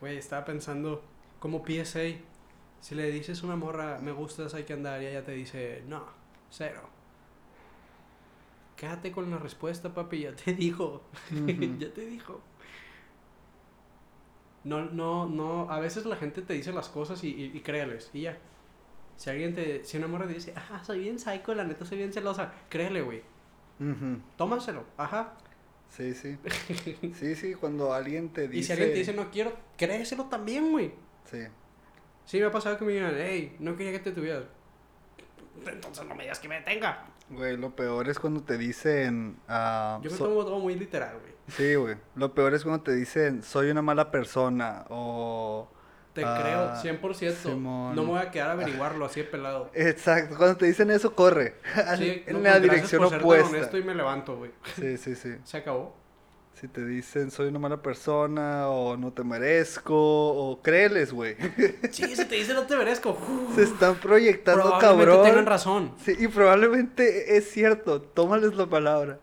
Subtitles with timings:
[0.00, 1.02] Güey, estaba pensando,
[1.38, 2.18] como PSA,
[2.80, 5.82] si le dices a una morra, me gustas, hay que andar, y ella te dice,
[5.86, 6.04] no,
[6.50, 6.88] cero.
[8.76, 11.02] Quédate con la respuesta, papi, ya te dijo.
[11.32, 11.76] Ujú.
[11.78, 12.40] ya te dijo.
[14.64, 18.10] No, no, no, a veces la gente te dice las cosas y, y, y créeles,
[18.12, 18.38] y ya.
[19.16, 21.98] Si alguien te, si una morra te dice, ajá, soy bien psycho, la neta soy
[21.98, 23.22] bien celosa, créele, güey.
[23.80, 24.18] Ujú.
[24.36, 25.34] Tómaselo, ajá.
[25.90, 26.38] Sí, sí.
[27.18, 28.58] Sí, sí, cuando alguien te dice...
[28.58, 30.92] Y si alguien te dice no quiero, créeselo también, güey.
[31.30, 31.42] Sí.
[32.24, 34.44] Sí, me ha pasado que me digan, hey, no quería que te tuvieras.
[35.66, 37.06] Entonces no me digas que me detenga.
[37.28, 39.36] Güey, lo peor es cuando te dicen...
[39.48, 41.32] ah, Yo me so- tomo todo muy literal, güey.
[41.48, 41.96] Sí, güey.
[42.14, 45.68] Lo peor es cuando te dicen, soy una mala persona o...
[46.14, 47.50] Te Ah, creo, 100%.
[47.50, 47.94] Simón.
[47.94, 49.70] No me voy a quedar a averiguarlo así de pelado.
[49.74, 51.54] Exacto, cuando te dicen eso, corre.
[51.96, 53.48] Sí, en no, la pues, gracias dirección por opuesta.
[53.48, 54.50] honesto y me levanto, güey.
[54.76, 55.36] Sí, sí, sí.
[55.44, 55.94] Se acabó.
[56.54, 61.34] Si te dicen, soy una mala persona o no te merezco o créeles, güey.
[61.90, 63.16] Sí, si te dice no te merezco.
[63.54, 65.26] Se están proyectando, Probablemente cabrón.
[65.26, 65.94] tengan razón.
[66.04, 68.02] Sí, y probablemente es cierto.
[68.02, 69.20] Tómales la palabra.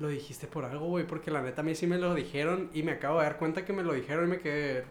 [0.00, 2.82] Lo dijiste por algo, güey, porque la neta a mí sí me lo dijeron y
[2.82, 4.84] me acabo de dar cuenta que me lo dijeron y me quedé.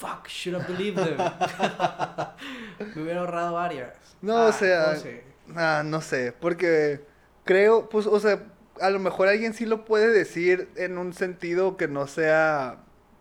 [0.00, 1.18] Fuck, should I believe them?
[2.96, 3.94] me hubiera ahorrado varias.
[4.22, 5.24] No, Ah, o sea, no sé.
[5.54, 7.00] Ah, no sé, porque
[7.44, 8.44] creo, pues, o sea,
[8.80, 12.78] a lo mejor alguien sí lo puede decir en un sentido que no sea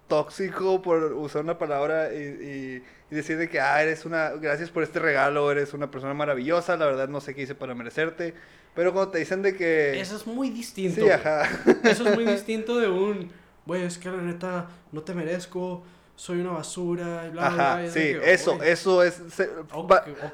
[0.08, 4.70] tóxico por usar una palabra y, y- y decir de que, ah, eres una, gracias
[4.70, 8.36] por este regalo, eres una persona maravillosa, la verdad no sé qué hice para merecerte,
[8.76, 10.00] pero cuando te dicen de que...
[10.00, 11.02] Eso es muy distinto.
[11.02, 11.50] Sí, ajá.
[11.84, 13.32] Eso es muy distinto de un,
[13.66, 15.84] güey, es que la neta no te merezco,
[16.20, 17.72] soy una basura y bla, bla, bla.
[17.72, 19.22] Ajá, y es sí, que, eso, eso es...
[19.30, 19.50] se-.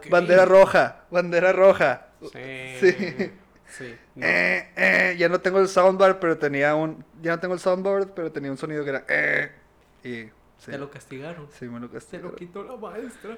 [0.09, 2.08] Bandera roja, bandera roja.
[2.22, 2.78] Sí.
[2.80, 3.31] Sí.
[3.67, 3.94] Sí.
[4.13, 4.25] no.
[4.25, 7.03] Eh, eh, ya no tengo el soundbar, pero tenía un...
[7.22, 9.03] Ya no tengo el soundboard, pero tenía un sonido que era...
[9.09, 9.52] Eh,
[10.02, 10.09] y...
[10.59, 11.50] Sí, Te lo castigaron.
[11.52, 12.31] sí, me lo Te castigaron.
[12.31, 13.38] lo quitó la maestra.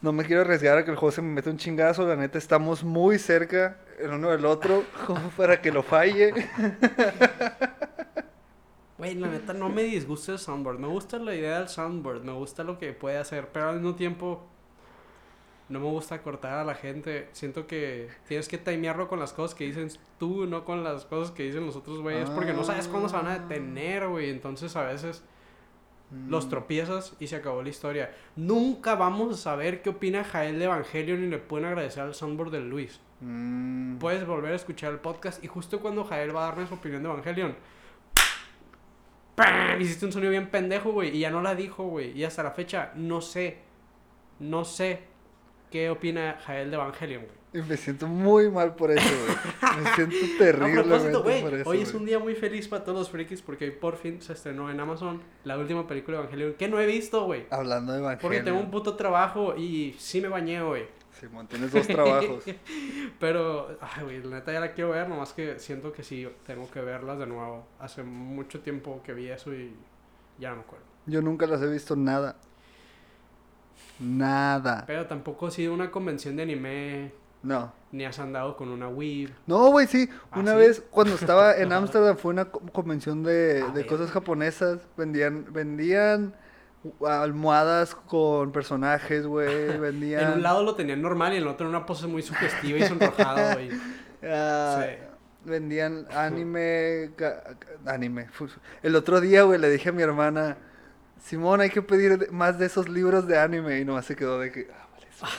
[0.00, 2.06] No me quiero arriesgar a que el juego se me meta un chingazo.
[2.06, 6.32] La neta, estamos muy cerca el uno del otro como para que lo falle.
[8.98, 10.78] Güey, la neta no me disgusta el soundboard.
[10.78, 12.22] Me gusta la idea del soundboard.
[12.24, 13.48] Me gusta lo que puede hacer.
[13.52, 14.42] Pero al mismo tiempo,
[15.68, 17.28] no me gusta cortar a la gente.
[17.32, 21.30] Siento que tienes que timearlo con las cosas que dicen tú, no con las cosas
[21.32, 22.30] que dicen los otros güeyes.
[22.30, 23.38] Porque no sabes cuándo se van a Ah.
[23.38, 24.30] detener, güey.
[24.30, 25.22] Entonces a veces
[26.10, 26.30] Mm.
[26.30, 28.14] los tropiezas y se acabó la historia.
[28.36, 32.52] Nunca vamos a saber qué opina Jael de Evangelion y le pueden agradecer al soundboard
[32.52, 33.00] de Luis.
[33.20, 33.96] Mm.
[33.98, 37.02] Puedes volver a escuchar el podcast y justo cuando Jael va a darme su opinión
[37.02, 37.56] de Evangelion,
[39.36, 39.80] ¡pam!
[39.80, 42.10] hiciste un sonido bien pendejo, güey, y ya no la dijo, güey.
[42.18, 43.58] Y hasta la fecha no sé,
[44.40, 45.02] no sé
[45.70, 47.36] qué opina Jael de Evangelion, güey.
[47.52, 49.82] Y me siento muy mal por eso, güey.
[49.82, 51.70] Me siento A terriblemente propósito, güey, por eso.
[51.70, 54.34] hoy es un día muy feliz para todos los frikis porque hoy por fin se
[54.34, 57.46] estrenó en Amazon la última película de Evangelion que no he visto, güey.
[57.50, 58.20] Hablando de Evangelio.
[58.20, 60.84] Porque tengo un puto trabajo y sí me bañé, güey.
[61.20, 62.44] Simón, tienes dos trabajos.
[63.20, 66.70] Pero, ay, güey, la neta ya la quiero ver, nomás que siento que sí, tengo
[66.70, 67.66] que verlas de nuevo.
[67.78, 69.74] Hace mucho tiempo que vi eso y
[70.38, 70.84] ya no me acuerdo.
[71.06, 72.36] Yo nunca las he visto nada.
[73.98, 74.84] Nada.
[74.86, 77.12] Pero tampoco he sido una convención de anime,
[77.42, 77.72] No.
[77.92, 79.30] ni has andado con una weeb.
[79.46, 80.08] No, güey, sí.
[80.30, 80.58] ¿Ah, Una sí?
[80.58, 81.72] vez cuando estaba en.
[81.72, 84.86] Ámsterdam fue una co- convención de, de cosas japonesas.
[84.96, 86.34] Vendían, vendían
[87.06, 89.70] almohadas con personajes, güey.
[89.70, 90.32] En Vendían.
[90.34, 92.82] un lado lo tenían normal y en el otro en una pose muy sugestiva y
[92.84, 93.70] sonrojado, güey.
[94.24, 94.90] ah, Sí.
[95.44, 97.10] Vendían anime.
[97.86, 98.26] Anime.
[98.82, 100.56] El otro día, güey, le dije a mi hermana.
[101.22, 103.78] Simón, hay que pedir más de esos libros de anime.
[103.78, 104.68] Y nomás se quedó de que.
[105.22, 105.36] "Ah, vale,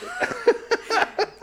[0.48, 0.52] sí".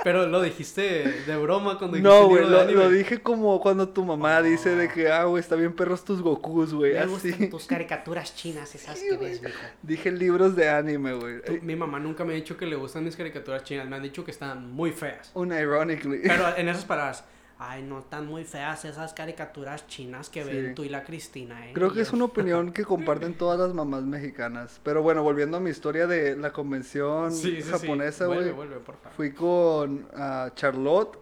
[0.03, 0.83] Pero lo dijiste
[1.25, 4.87] de broma cuando dijiste No, güey, lo, lo dije como cuando tu mamá dice de
[4.87, 6.93] que, ah, güey, está bien perros tus Gokus, güey.
[6.93, 7.09] Me Así.
[7.31, 9.57] gustan tus caricaturas chinas, esas Sí, que ves, mijo.
[9.81, 11.41] Dije libros de anime, güey.
[11.63, 14.23] Mi mamá nunca me ha dicho que le gustan mis caricaturas chinas, me han dicho
[14.23, 15.31] que están muy feas.
[15.33, 16.19] Unironically.
[16.21, 17.23] Pero en esas palabras,
[17.57, 20.49] Ay, no tan muy feas esas caricaturas chinas que Sí.
[20.49, 21.71] ven tú y la Cristina, ¿eh?
[21.73, 24.81] Creo que es una opinión que comparten todas las mamás mexicanas.
[24.83, 27.69] Pero bueno, volviendo a mi historia de la convención sí, sí, sí.
[27.71, 28.51] japonesa, güey.
[28.51, 29.13] vuelve, por favor.
[29.15, 31.17] Fui con ah, Charlotte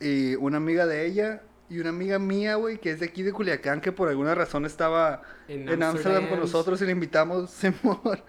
[0.00, 3.32] y una amiga de ella y una amiga mía, güey, que es de aquí de
[3.32, 8.22] Culiacán, que por alguna razón estaba en Ámsterdam con nosotros y le invitamos, Simón.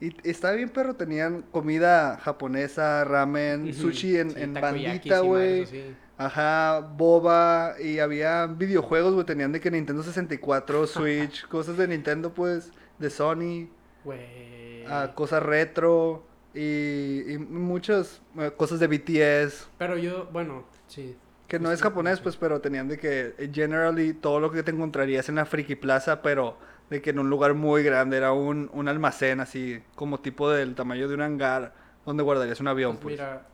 [0.00, 0.94] Y estaba bien, perro.
[0.94, 5.62] Tenían comida japonesa, ramen, sushi en, Sí, bandita, güey.
[5.62, 5.94] así.
[6.18, 7.74] Ajá, boba.
[7.80, 9.26] Y había videojuegos, güey.
[9.26, 13.68] Tenían de que Nintendo 64, Switch, cosas de Nintendo, pues, de Sony,
[14.04, 14.86] Güey.
[14.86, 16.24] ah, cosas retro.
[16.54, 19.68] Y, y muchas eh, cosas de BTS.
[19.78, 21.16] Pero yo, bueno, sí.
[21.48, 24.70] Que no es japonés, pues, pero tenían de que, eh, generally, todo lo que te
[24.72, 26.56] encontrarías en la Friki Plaza, pero
[26.90, 30.74] de que en un lugar muy grande era un, un almacén así, como tipo del
[30.74, 31.74] tamaño de un hangar,
[32.06, 33.12] donde guardarías un avión, Pues pues.
[33.12, 33.46] mira,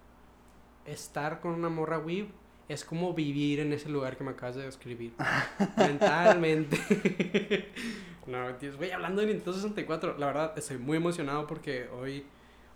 [0.85, 2.29] estar con una morra weeb
[2.73, 5.13] es como vivir en ese lugar que me acabas de describir.
[5.77, 6.79] Mentalmente.
[8.27, 12.25] no, tío, güey, hablando de Nintendo 64, la verdad estoy muy emocionado porque hoy,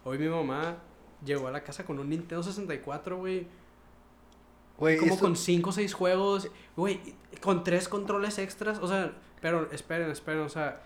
[0.04, 0.76] hoy mi mamá
[1.24, 3.46] llegó a la casa con un Nintendo 64, güey.
[4.78, 7.00] Güey, Como eso- con 5 o 6 juegos, güey,
[7.40, 10.82] con 3 controles extras, o sea, pero esperen, esperen, o sea,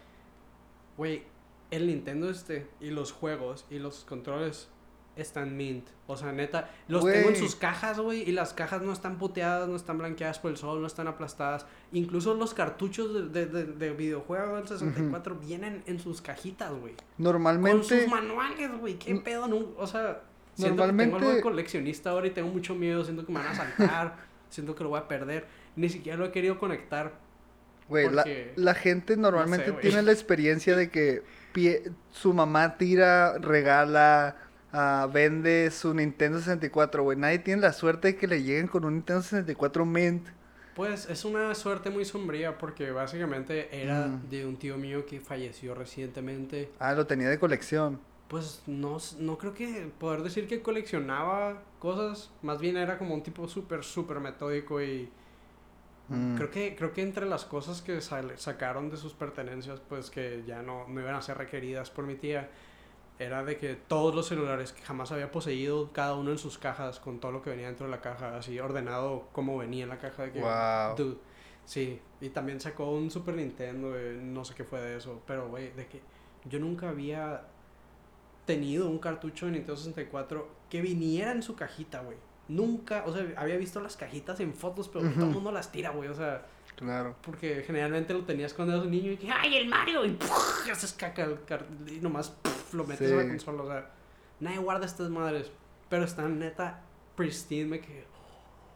[0.97, 1.25] güey,
[1.73, 4.69] el Nintendo este y los juegos y los controles
[5.17, 8.93] están mint, o sea, neta, los tengo en sus cajas, güey, y las cajas no
[8.93, 13.45] están puteadas, no están blanqueadas por el sol, no están aplastadas, incluso los cartuchos de,
[13.45, 16.95] de, de, de videojuego del 64 vienen en sus cajitas, güey.
[16.95, 18.03] Con normalmente...
[18.03, 18.99] sus manuales, güey.
[18.99, 19.47] ¿Qué pedo?
[19.49, 20.23] No, o sea,
[20.55, 23.05] siento que tengo Normalmente- algo de coleccionista ahora y tengo mucho miedo.
[23.05, 24.17] Siento que me van a saltar.
[24.49, 25.47] siento que lo voy a perder.
[25.77, 27.13] Ni siquiera lo he querido conectar.
[27.89, 31.23] Güey, la, Porque- la gente normalmente tiene la experiencia de que
[31.53, 34.37] pie- su mamá tira, regala,
[34.73, 37.17] ah, vende su Nintendo 64, güey.
[37.19, 40.29] Nadie tiene la suerte de que le lleguen con un Nintendo 64 Mint.
[40.75, 44.29] Pues es una suerte muy sombría porque básicamente era Mm.
[44.31, 46.71] de un tío mío que falleció recientemente.
[46.79, 48.01] Ah, lo tenía de colección.
[48.29, 52.31] Pues no, no creo que poder decir que coleccionaba cosas.
[52.43, 55.11] Más bien era como un tipo súper, súper metódico y
[56.09, 56.35] Mm.
[56.37, 60.61] Creo que, creo que entre las cosas que sacaron de sus pertenencias, pues que ya
[60.61, 62.51] no, no iban a ser requeridas por mi tía,
[63.21, 66.99] era de que todos los celulares que jamás había poseído, cada uno en sus cajas,
[66.99, 69.99] con todo lo que venía dentro de la caja, así ordenado como venía en la
[69.99, 70.41] caja de que...
[70.41, 70.97] Wow.
[70.97, 71.19] Dude,
[71.67, 75.49] sí, y también sacó un Super Nintendo, eh, no sé qué fue de eso, pero
[75.51, 76.01] güey, de que
[76.47, 77.43] yo nunca había
[78.47, 82.17] tenido un cartucho de Nintendo 64 que viniera en su cajita, güey.
[82.49, 85.91] Nunca, o sea, había visto las cajitas en fotos, pero todo el mundo las tira,
[85.91, 86.47] güey, o sea,
[86.77, 87.15] Claro.
[87.23, 90.05] porque generalmente lo tenías cuando eras un niño y que, ¡ay, el Mario!
[90.07, 90.17] Y
[90.71, 91.39] haces caca el
[91.89, 92.35] y nomás
[92.73, 93.13] lo metes Sí.
[93.13, 93.91] en la consola, o sea,
[94.41, 95.51] nadie guarda estas madres,
[95.91, 96.81] pero están neta
[97.17, 98.05] pristine, me que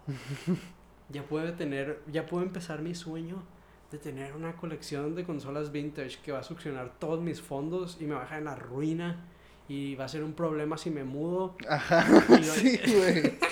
[1.08, 3.42] ya puedo tener, ya puedo empezar mi sueño
[3.90, 8.04] de tener una colección de consolas vintage que va a succionar todos mis fondos y
[8.04, 9.24] me va a dejar en la ruina
[9.68, 11.56] y va a ser un problema si me mudo.
[11.68, 12.04] Ajá,
[12.42, 13.38] sí, güey.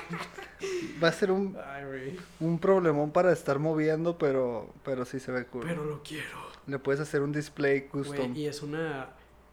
[1.03, 5.45] Va a ser un, Ay, un problemón para estar moviendo, pero, pero sí se ve
[5.47, 5.65] cool.
[5.67, 6.53] pero lo quiero.
[6.67, 8.35] Le puedes hacer un display custom.
[8.37, 9.11] y es una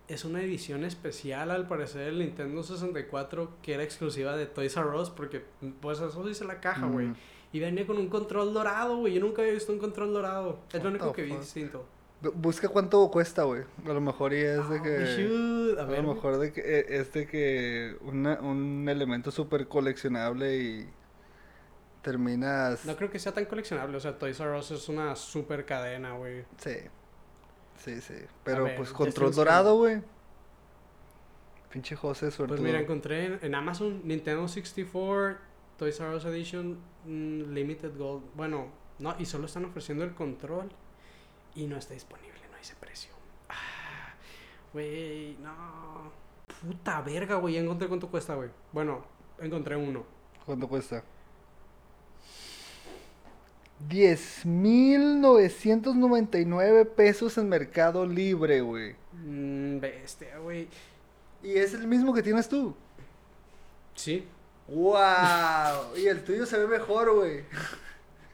[0.08, 4.90] es una edición especial al parecer del Nintendo 64 que era exclusiva de Toys R
[4.98, 5.44] Us porque
[5.82, 7.08] pues eso dice la caja, güey.
[7.08, 7.16] Mm.
[7.54, 9.14] Y venía con un control dorado, güey.
[9.14, 10.60] Yo nunca había visto un control dorado.
[10.74, 11.86] Es lo único que vi distinto.
[12.24, 13.64] Bu- Busca cuánto cuesta, güey.
[13.86, 15.78] A lo mejor y es de Oh, que...
[15.80, 16.16] A A ver, lo güey.
[16.16, 20.90] mejor de que eh, es de que una- un elemento súper coleccionable y
[22.02, 22.86] terminas...
[22.86, 23.98] No creo que sea tan coleccionable.
[23.98, 26.46] O sea, Toys R Us es una super cadena, güey.
[26.58, 26.76] Sí,
[27.78, 28.16] sí, sí.
[28.44, 30.02] Pero ver, pues control dorado, güey.
[31.72, 32.54] Pinche José, suerte.
[32.54, 35.38] Pues mira, encontré en, en Amazon Nintendo 64
[35.78, 38.24] Toys R Us Edition mm, Limited Gold.
[38.36, 38.68] Bueno,
[38.98, 40.70] no, y solo están ofreciendo el control
[41.56, 43.12] y no está disponible, no dice precio.
[43.50, 44.14] Ah,
[44.74, 46.12] Güey, no.
[46.62, 47.54] Puta verga, güey.
[47.54, 48.50] Ya encontré cuánto cuesta, güey.
[48.72, 49.06] Bueno,
[49.40, 50.06] encontré uno.
[50.46, 51.04] ¿Cuánto cuesta?
[53.88, 58.96] 10.999 pesos en Mercado Libre, güey.
[59.14, 60.68] Mm, bestia, güey.
[61.42, 62.76] Y es el mismo que tienes tú.
[63.96, 64.28] Sí.
[64.68, 65.96] ¡Wow!
[65.98, 67.44] Y el tuyo se ve mejor, güey.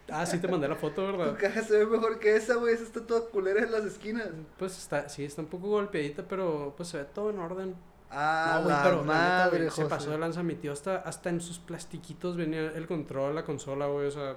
[0.10, 1.38] Ah, sí te mandé la foto, Tu ¿verdad?
[1.40, 2.74] caja se ve mejor que esa, güey.
[2.74, 4.28] Esa está toda culera en las esquinas.
[4.58, 7.75] Pues está, sí, está un poco golpeadita, pero pues se ve todo en orden.
[8.12, 10.44] Ah, no, güey, pero neta, madre, güey, se pasó de lanza.
[10.44, 14.08] Mi tío hasta, hasta en sus plastiquitos venía el control, la consola, güey.
[14.08, 14.36] O sea,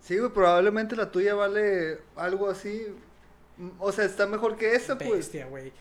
[0.00, 2.86] Sí, güey, probablemente la tuya vale algo así.
[3.58, 5.10] Mm, O sea, está mejor que esa, pues.
[5.10, 5.72] bestia, güey.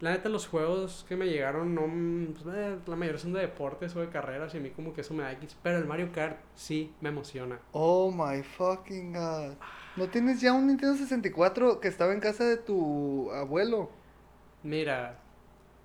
[0.00, 1.86] La neta, los juegos que me llegaron, no.
[1.88, 4.92] mm, Pues, eh, la mayoría son de deportes o de carreras y a mí, como
[4.94, 5.56] que eso me da X.
[5.62, 7.60] Pero el Mario Kart sí me emociona.
[7.72, 9.56] Oh my fucking god.
[9.96, 13.90] ¿No tienes ya un Nintendo 64 que estaba en casa de tu abuelo?
[14.62, 15.18] Mira,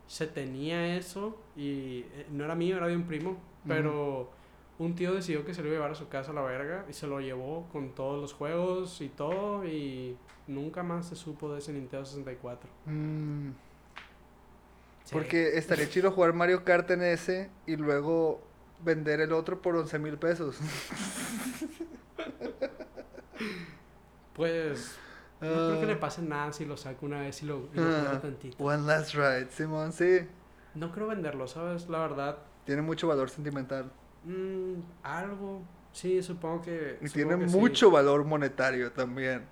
[0.07, 4.31] se tenía eso y eh, no era mío, era de un primo, pero
[4.79, 6.85] un tío decidió que se lo iba a llevar a su casa a la verga
[6.89, 10.17] y se lo llevó con todos los juegos y todo y
[10.47, 12.69] nunca más se supo de ese Nintendo 64.
[12.85, 13.49] Mm,
[15.05, 15.13] Sí.
[15.15, 18.41] Porque estaría chido jugar Mario Kart en ese y luego
[18.83, 20.59] vender el otro por 11 mil pesos.
[24.33, 24.95] Pues
[25.41, 25.99] no creo que le Ah.
[25.99, 28.63] pase nada si lo saco una vez y lo, y lo Ah, tantito.
[28.63, 30.19] One last ride, Simón, sí.
[30.75, 31.89] No creo venderlo, ¿sabes?
[31.89, 33.91] La verdad, Tiene mucho valor sentimental.
[34.25, 34.73] Mm,
[35.03, 36.97] algo, sí, supongo que...
[37.01, 37.57] Y supongo tiene que sí.
[37.57, 39.43] mucho valor monetario también.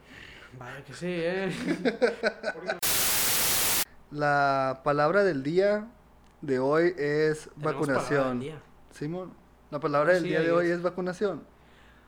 [0.57, 1.51] Vaya que sí, ¿eh?
[4.11, 5.87] La palabra del día
[6.41, 8.41] de hoy es vacunación.
[8.91, 9.33] Simón,
[9.69, 10.81] la palabra del día de hoy es.
[10.81, 11.43] vacunación.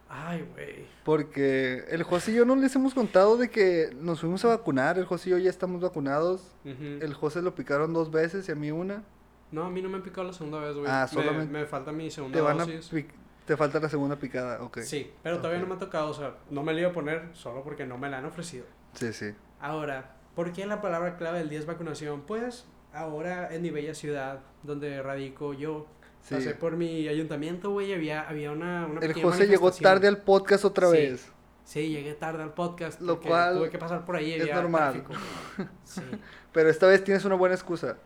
[0.07, 0.87] Ay, güey.
[1.03, 4.97] Porque el José y yo no les hemos contado de que nos fuimos a vacunar.
[4.97, 6.55] El José y yo ya estamos vacunados.
[6.63, 7.03] Ujú.
[7.03, 9.03] El José lo picaron dos veces y a mí una.
[9.51, 10.85] No, a mí no me han picado la segunda vez, güey.
[10.89, 12.91] Ah, Me- solamente- Me, falta mi segunda Te van a dosis.
[12.91, 13.11] pic-
[13.45, 14.79] Te falta la segunda picada, ok.
[14.81, 17.29] Sí, pero todavía no me ha tocado, o sea, no me la iba a poner
[17.33, 18.65] solo porque no me la han ofrecido.
[18.93, 19.31] Sí, sí.
[19.59, 22.21] Ahora, ¿por qué la palabra clave del día es vacunación?
[22.27, 25.87] Pues ahora en mi bella ciudad donde radico yo,
[26.21, 26.35] Sí.
[26.35, 30.63] pasé por mi ayuntamiento, güey, había, había una, una El José llegó tarde al podcast
[30.65, 30.97] otra Sí.
[30.97, 31.31] vez.
[31.63, 32.99] Sí, llegué tarde al podcast.
[33.01, 34.33] Lo cual Tuve que pasar por ahí.
[34.33, 34.91] es normal.
[35.03, 35.13] tráfico.
[35.85, 36.01] Sí.
[36.51, 37.97] Pero esta vez tienes una buena excusa.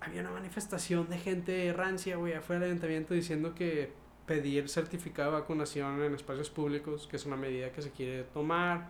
[0.00, 3.92] Había una manifestación de gente rancia, güey, afuera del ayuntamiento diciendo que
[4.26, 8.88] pedir certificado de vacunación en espacios públicos, que es una medida que se quiere tomar,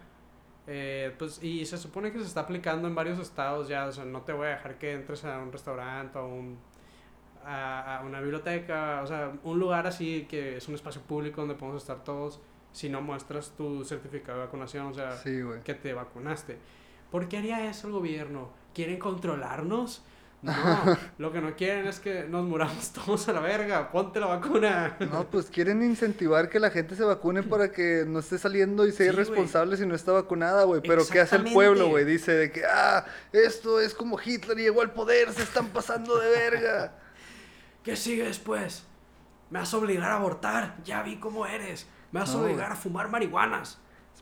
[0.66, 4.04] eh, pues, y se supone que se está aplicando en varios estados ya, o sea,
[4.04, 6.58] no te voy a dejar que entres a un restaurante o un,
[7.44, 11.54] a, a una biblioteca, o sea, un lugar así que es un espacio público donde
[11.54, 12.40] podemos estar todos
[12.72, 16.58] si no muestras tu certificado de vacunación, o sea, Sí, que te vacunaste.
[17.10, 18.50] ¿Por qué haría eso el gobierno?
[18.74, 20.04] ¿Quieren controlarnos?
[20.42, 23.90] No, lo que no quieren es que nos muramos todos a la verga.
[23.90, 24.96] Ponte la vacuna.
[25.02, 28.92] No, pues quieren incentivar que la gente se vacune para que no esté saliendo y
[28.92, 30.82] sea Sí, irresponsable si no está vacunada, güey.
[30.82, 32.04] Pero ¿qué hace el pueblo, güey?
[32.04, 36.28] Dice de que, ah, esto es como Hitler llegó al poder, se están pasando de
[36.30, 36.94] verga.
[37.82, 38.84] ¿Qué sigue después?
[39.50, 40.76] ¿Me vas a obligar a abortar?
[40.84, 41.88] Ya vi cómo eres.
[42.12, 43.80] ¿Me vas a No, obligar a fumar marihuanas?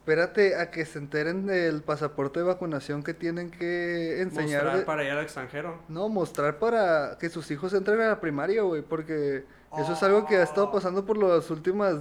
[0.08, 4.64] Espérate a que se enteren del pasaporte de vacunación que tienen que enseñar.
[4.64, 5.78] Mostrar para ir al extranjero.
[5.86, 9.44] No, mostrar para que sus hijos entren a la primaria, güey, porque
[9.78, 10.72] eso es algo que ha estado Oh.
[10.72, 11.96] pasando por las últimas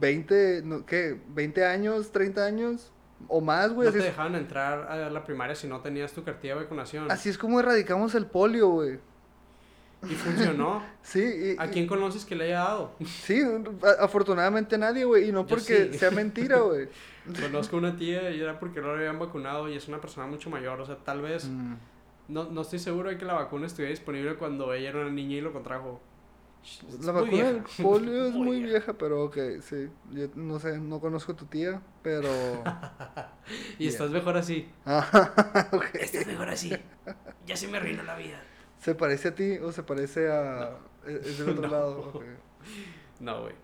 [0.00, 1.16] 20, no, ¿qué?
[1.32, 2.90] ¿20 años, 30 años
[3.28, 3.84] o más, güey?
[3.86, 6.62] No así, te es, dejaban entrar a la primaria si no tenías tu cartilla de
[6.64, 7.08] vacunación.
[7.08, 8.98] así es como erradicamos el polio, güey.
[10.08, 10.82] Y funcionó.
[11.02, 12.94] Sí, y, ¿A quién conoces que le haya dado?
[13.04, 13.42] sí,
[14.00, 15.98] afortunadamente nadie, güey, y no porque sí.
[15.98, 16.88] sea mentira, güey.
[17.40, 20.50] Conozco una tía y era porque no la habían vacunado y es una persona mucho
[20.50, 20.80] mayor.
[20.80, 21.74] O sea, tal vez Mm.
[22.28, 25.36] No, no estoy seguro de que la vacuna estuviera disponible cuando ella era una niña
[25.36, 26.00] y lo contrajo.
[27.02, 28.70] La muy vacuna del polio es Muy muy vieja.
[28.70, 29.88] vieja, pero ok, sí.
[30.12, 32.28] Yo no sé, no conozco a tu tía, pero...
[33.78, 34.68] Y estás mejor así.
[34.86, 35.86] Ah, ok.
[35.94, 36.72] Estás mejor así.
[37.46, 38.40] Ya se me arruinó la vida.
[38.80, 40.70] ¿Se parece a ti o se parece a...
[41.06, 41.68] e-, es del otro No.
[41.68, 42.22] lado?
[43.20, 43.54] No, güey.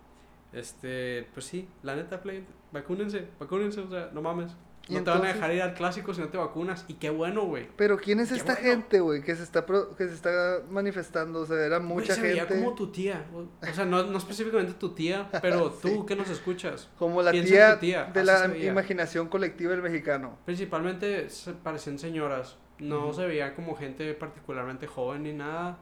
[0.52, 4.52] Este, pues sí, la neta, play, vacúnense, vacúnense, o sea, no mames.
[4.88, 6.85] No te van a dejar ir al clásico si no te vacunas.
[6.87, 7.68] Y qué bueno, güey.
[7.76, 8.68] Pero ¿quién es Qué esta bueno.
[8.68, 9.20] gente, güey?
[9.20, 12.62] Que se está pro- que se está manifestando, o sea, era mucha se veía gente.
[12.62, 13.26] como tu tía.
[13.35, 16.88] O sea, no, no específicamente tu tía, pero tú que nos escuchas.
[17.00, 18.70] Como la tía, tía, de así la veía.
[18.70, 20.38] imaginación colectiva del mexicano.
[20.44, 22.56] Principalmente se parecían señoras.
[22.78, 25.78] No se veía como gente particularmente joven ni nada.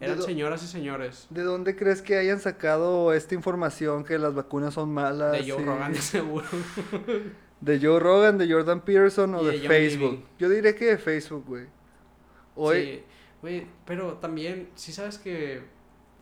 [0.00, 1.26] ¿De Eran señoras y señores.
[1.30, 5.32] ¿De dónde crees que hayan sacado esta información que las vacunas son malas?
[5.32, 6.46] De Joe y- Rogan, de seguro.
[7.60, 10.22] De Joe Rogan, de Jordan Peterson o de, Facebook.
[10.38, 11.66] Yo diré que de Facebook, güey.
[12.54, 13.02] Hoy, Sí,
[13.42, 15.62] güey, pero también, sí sabes que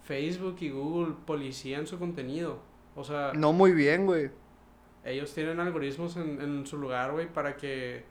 [0.05, 2.61] Facebook y Google policían su contenido.
[2.95, 4.31] O sea, no muy bien, güey.
[5.05, 8.05] ellos tienen algoritmos en, en su lugar, güey, para que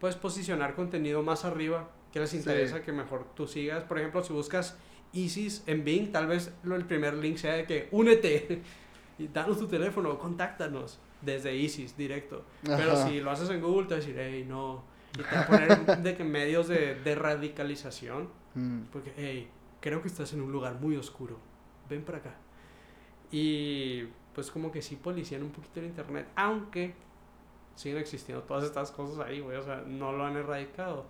[0.00, 2.38] puedes posicionar contenido más arriba que les Sí.
[2.38, 3.84] interesa que mejor tú sigas.
[3.84, 4.76] Por ejemplo, si buscas
[5.12, 8.62] ISIS en Bing, tal vez lo- el primer link sea de que únete
[9.18, 12.44] y danos tu teléfono, contáctanos desde ISIS directo.
[12.62, 13.08] Pero Ajá.
[13.08, 14.84] si lo haces en Google, te va a decir, hey, no.
[15.14, 18.28] Y te va a poner de que medios de, de radicalización.
[18.54, 18.80] Mm.
[18.92, 19.48] Porque, hey,
[19.80, 21.38] creo que estás en un lugar muy oscuro.
[21.88, 22.34] Ven para acá.
[23.30, 26.26] Y pues como que sí policían un poquito el internet.
[26.36, 26.94] Aunque
[27.76, 29.56] siguen existiendo todas estas cosas ahí, güey.
[29.56, 31.06] O sea, no lo han erradicado.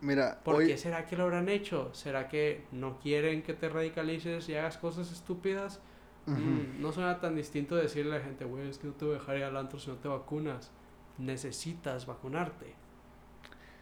[0.00, 1.90] Mira, ¿Por hoy, qué será que lo habrán hecho?
[1.92, 5.80] ¿Será que no quieren que te radicalices y hagas cosas estúpidas?
[6.26, 6.38] Ujú.
[6.38, 9.16] Mm, no suena tan distinto decirle a la gente, güey, es que no te voy
[9.16, 10.70] a dejar ir al antro si no te vacunas.
[11.18, 12.74] Necesitas vacunarte.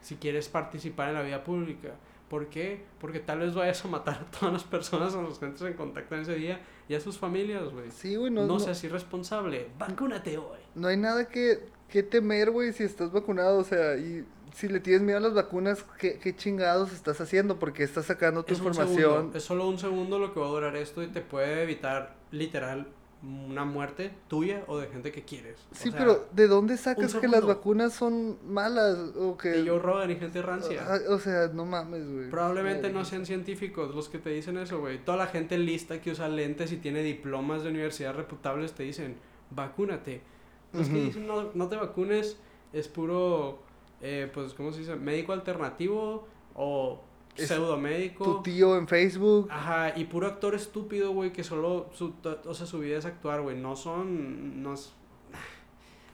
[0.00, 1.94] Si quieres participar en la vida pública.
[2.28, 2.84] ¿Por qué?
[3.00, 5.76] Porque tal vez vayas a matar a todas las personas con las que entres en
[5.76, 7.90] contacto en ese día y a sus familias, güey.
[7.90, 9.68] sí, güey, no, No, no, seas irresponsable.
[9.78, 10.58] Vacúnate hoy.
[10.74, 13.58] no hay nada que, que temer, güey, si estás vacunado.
[13.58, 17.58] O sea, y si le tienes miedo a las vacunas, ¿qué, qué chingados estás haciendo?
[17.58, 18.96] Porque estás sacando tu Es información.
[18.96, 22.16] segundo, es solo un segundo lo que va a durar esto y te puede evitar
[22.30, 22.88] literal
[23.20, 25.58] una muerte tuya o de gente que quieres.
[25.72, 28.96] O Sí, sea, pero ¿de dónde sacas que las vacunas son malas?
[29.16, 29.48] O que...
[29.48, 30.84] de Joe Rogan y gente rancia.
[30.86, 32.30] Ah, O sea, no mames, güey.
[32.30, 34.98] Probablemente no sean científicos los que te dicen eso, güey.
[35.04, 39.16] Toda la gente lista que usa lentes y tiene diplomas de universidad reputables te dicen,
[39.50, 40.22] vacúnate.
[40.72, 42.38] Los que dicen, no, no te vacunes,
[42.72, 43.60] es puro
[44.00, 44.96] eh, pues, ¿cómo se dice?
[44.96, 47.02] Médico alternativo o
[47.36, 48.24] Es pseudomédico.
[48.24, 49.48] Tu tío en Facebook.
[49.50, 53.40] Ajá, y puro actor estúpido, güey, que solo, su, o sea, su vida es actuar,
[53.42, 54.92] güey, no son, no es,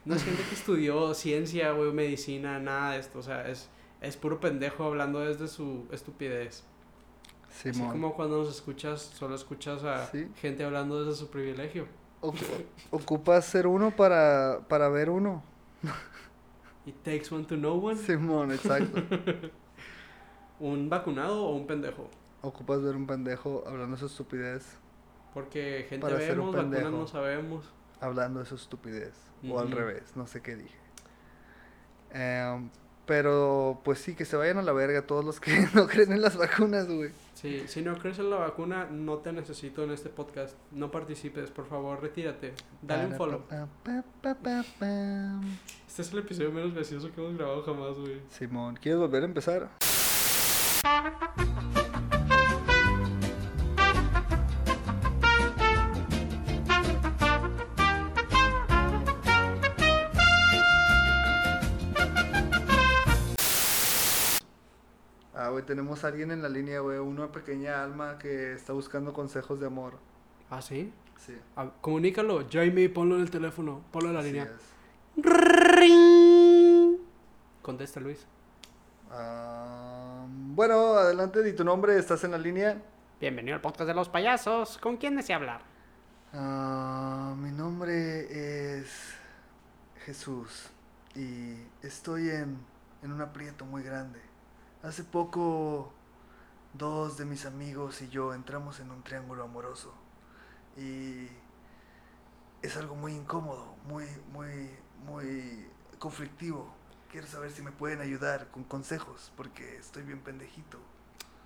[0.04, 3.68] no es gente que estudió ciencia, güey, medicina, nada de esto, o sea, es,
[4.00, 6.64] es puro pendejo hablando desde su estupidez.
[7.50, 7.90] Así Simón.
[7.92, 10.28] como cuando nos escuchas, solo escuchas a Sí.
[10.40, 11.86] gente hablando desde su privilegio.
[12.24, 15.42] Ocu- Ocupas ser uno para, para ver uno.
[16.86, 17.96] It takes one to know one.
[17.96, 19.00] Simón, exacto.
[20.60, 22.08] ¿Un vacunado o un pendejo?
[22.42, 24.76] Ocupas ver un pendejo hablando su estupidez,
[25.32, 27.72] Porque gente Para ser un vemos, vacunas no sabemos.
[28.00, 29.14] hablando de su estupidez.
[29.48, 30.78] O al revés, no sé qué dije.
[32.10, 32.70] Em,
[33.06, 36.22] pero, pues sí, que se vayan a la verga todos los que no creen en
[36.22, 37.10] las vacunas, güey.
[37.34, 40.56] Sí, si no crees en la vacuna, no te necesito en este podcast.
[40.70, 42.54] No participes, por favor, retírate.
[42.80, 43.42] Dale un follow.
[45.86, 48.20] Este es el episodio menos gracioso que hemos grabado jamás, güey.
[48.30, 49.68] Simón, ¿quieres volver a empezar?
[65.64, 69.60] Güey, tenemos a alguien en la línea, güey, una pequeña alma que está buscando consejos
[69.60, 69.94] de amor.
[70.50, 70.92] ¿Ah, sí?
[71.18, 71.36] Sí.
[71.80, 72.46] Comunícalo.
[72.50, 73.82] Jamie, ponlo en el teléfono.
[73.90, 74.44] Ponlo en la así línea.
[74.44, 74.74] es.
[77.62, 78.26] Contesta, Luis.
[79.10, 82.82] Ah, bueno, adelante, di tu nombre, estás en la línea.
[83.20, 84.76] Bienvenido al podcast de los payasos.
[84.78, 85.62] ¿Con quién desea hablar?
[86.32, 89.14] Ah, mi nombre es
[90.04, 90.68] Jesús
[91.14, 92.58] y estoy en,
[93.02, 94.33] en un aprieto muy grande.
[94.84, 95.90] Hace poco
[96.74, 99.94] dos de mis amigos y yo entramos en un triángulo amoroso
[100.76, 101.26] y
[102.60, 104.68] es algo muy incómodo, muy, muy,
[105.06, 105.66] muy
[105.98, 106.70] conflictivo.
[107.10, 110.76] Quiero saber si me pueden ayudar con consejos porque estoy bien pendejito.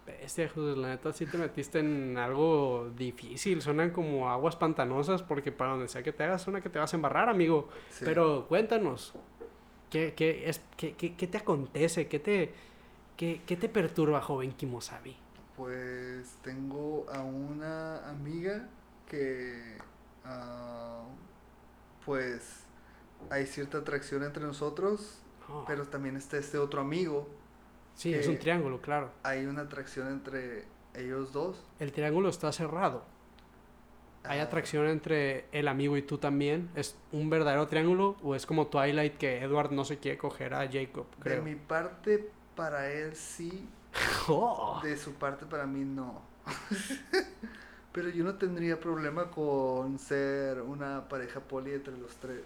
[0.04, 3.62] Bestia, Jesús, la neta sí te metiste en algo difícil.
[3.62, 6.92] Suenan como aguas pantanosas porque para donde sea que te hagas, una que te vas
[6.92, 7.68] a embarrar, amigo.
[7.90, 8.04] Sí.
[8.04, 9.14] Pero cuéntanos.
[9.90, 12.08] ¿Qué, qué, es, qué, qué, qué te acontece?
[12.08, 12.52] ¿Qué te,
[13.18, 15.14] qué, qué te perturba, joven Kimosabi?
[15.56, 18.68] Pues tengo a una amiga
[19.08, 19.76] que,
[20.24, 21.02] ah,
[22.04, 22.64] pues,
[23.30, 27.26] hay cierta atracción entre nosotros, Oh, pero también está este otro amigo.
[27.94, 29.10] sí, es un triángulo, claro.
[29.22, 31.64] Hay una atracción entre ellos dos.
[31.78, 33.04] El triángulo está cerrado.
[34.24, 36.70] ¿Hay Ah, atracción entre el amigo y tú también?
[36.74, 40.68] ¿Es un verdadero triángulo o es como Twilight que Edward no se quiere coger a
[40.70, 41.42] Jacob, De creo?
[41.42, 43.66] mi parte, para él sí,
[44.28, 44.80] Oh.
[44.82, 46.20] de su parte, para mí no.
[47.92, 52.42] pero yo no tendría problema con ser una pareja poli entre los tres.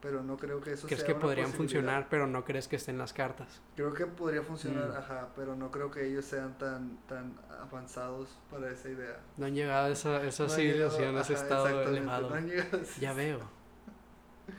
[0.00, 2.74] Pero no creo que eso ¿Crees sea que una podrían funcionar, pero no crees que
[2.74, 3.60] estén las cartas?
[3.76, 4.96] Creo que podría funcionar, Mm.
[4.96, 9.20] ajá, pero no creo que ellos sean tan, tan avanzados para esa idea.
[9.36, 12.30] No han llegado a esa, esa No civilización, a ese estado elevado.
[12.30, 13.40] no han llegado a Ya veo.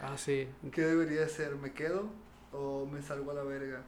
[0.01, 0.47] Ah, sí.
[0.71, 1.55] ¿Qué debería hacer?
[1.57, 2.05] ¿Me quedo
[2.53, 3.81] o me salgo a la verga?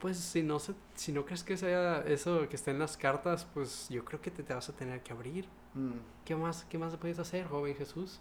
[0.00, 3.46] Pues si no, se, si no crees que sea eso que esté en las cartas,
[3.54, 5.46] pues yo creo que te, te vas a tener que abrir.
[5.74, 5.92] Mm,
[6.24, 8.20] ¿Qué más, qué más puedes hacer, joven Jesús?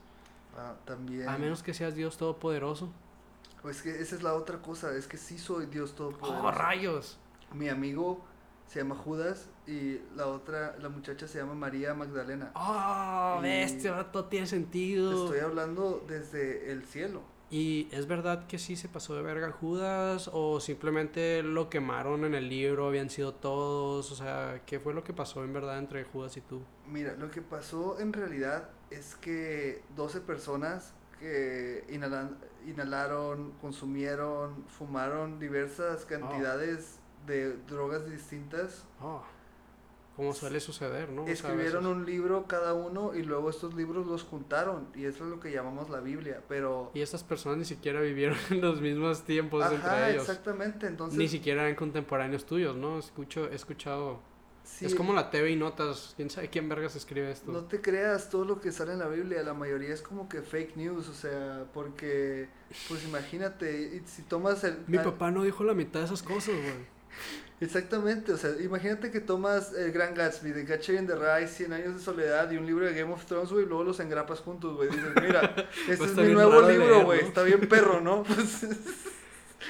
[0.57, 1.27] ah, también.
[1.27, 2.89] A menos que seas Dios Todopoderoso.
[3.61, 6.43] Pues que esa es la otra cosa, es que sí soy Dios Todopoderoso.
[6.47, 7.17] ¡Oh, rayos!
[7.53, 8.23] Mi amigo
[8.67, 12.51] se llama Judas y la otra, la muchacha se llama María Magdalena.
[12.55, 13.91] ¡Oh, bestia!
[13.91, 15.25] Ahora todo tiene Te sentido.
[15.25, 17.21] estoy hablando desde el cielo.
[17.53, 20.27] ¿Y es verdad que sí se pasó de verga Judas?
[20.33, 22.87] ¿O simplemente lo quemaron en el libro?
[22.87, 24.11] ¿Habían sido todos?
[24.11, 26.61] O sea, ¿qué fue lo que pasó en verdad entre Judas y tú?
[26.87, 35.37] Mira, lo que pasó en realidad es que 12 personas que inhalan- inhalaron, consumieron, fumaron
[35.39, 39.23] diversas cantidades de drogas distintas, Oh,
[40.15, 41.23] como suele suceder, ¿no?
[41.23, 45.05] O sea, a escribieron un libro cada uno y luego estos libros los juntaron y
[45.05, 46.91] eso es lo que llamamos la Biblia, pero...
[46.93, 50.29] Y estas personas ni siquiera vivieron en los mismos tiempos Ajá, entre ellos.
[50.29, 51.17] exactamente, entonces...
[51.17, 52.99] Ni siquiera eran contemporáneos tuyos, ¿no?
[52.99, 54.19] Escucho, he escuchado.
[54.63, 56.13] sí, Es como la TV y notas.
[56.15, 57.51] ¿Quién sabe quién vergas escribe esto?
[57.51, 60.43] No te creas todo lo que sale en la Biblia, la mayoría es como que
[60.43, 62.49] fake news, o sea, porque,
[62.87, 64.77] pues imagínate, si tomas el...
[64.85, 66.93] Mi papá no dijo la mitad de esas cosas, güey.
[67.61, 71.71] Exactamente, o sea, imagínate que tomas el Gran Gatsby, de Catcher in the Rye, 100
[71.73, 74.39] años de soledad y un libro de Game of Thrones, güey, y luego los engrapas
[74.39, 75.55] juntos, güey, dices, mira,
[75.87, 77.27] este Pues es está mi nuevo libro, güey, ¿no?
[77.27, 78.23] está bien perro, ¿no?
[78.27, 78.65] Pues,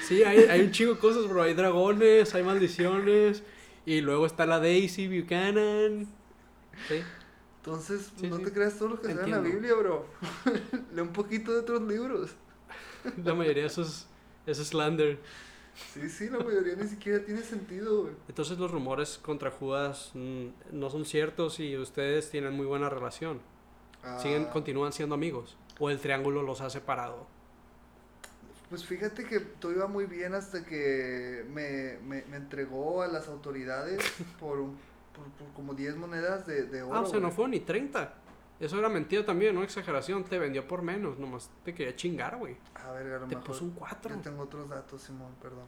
[0.08, 1.42] Sí, hay, hay un chingo de cosas, bro.
[1.42, 3.42] Hay dragones, hay maldiciones.
[3.86, 6.08] Y luego está la Daisy Buchanan.
[6.88, 7.04] Sí.
[7.58, 8.42] entonces, Sí, no sí.
[8.44, 9.38] te creas todo lo que sale en la.
[9.38, 10.06] Biblia, bro.
[10.94, 12.30] Lee un poquito de otros libros.
[13.24, 14.06] La mayoría de esos
[14.46, 15.18] es slander.
[15.92, 18.14] Sí, sí, la mayoría ni siquiera tiene sentido, güey.
[18.28, 23.40] Entonces los rumores contra Judas mm, no son ciertos y ustedes tienen muy buena relación.
[24.20, 25.56] Siguen, Ah, continúan siendo amigos.
[25.80, 27.26] O el triángulo los ha separado.
[28.70, 33.28] Pues fíjate que todo iba muy bien hasta que me, me, me entregó a las
[33.28, 34.00] autoridades
[34.40, 34.78] por, un-
[35.14, 36.94] por, por como 10 monedas de, de oro.
[36.96, 37.36] ah, o sea, no güey.
[37.36, 38.14] fue ni 30.
[38.60, 40.24] Eso era mentira también, no exageración.
[40.24, 42.56] Te vendió por menos, nomás te quería chingar, güey.
[42.74, 43.44] A ver, a lo Te mejor.
[43.44, 44.14] puso un 4.
[44.14, 45.66] Yo tengo otros datos, Simón, perdón.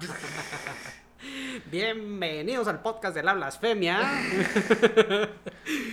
[1.70, 4.00] Bienvenidos al podcast de la blasfemia.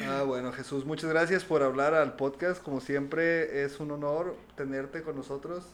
[0.06, 2.62] Ah, bueno, Jesús, muchas gracias por hablar al podcast.
[2.62, 5.66] Como siempre, es un honor tenerte con nosotros.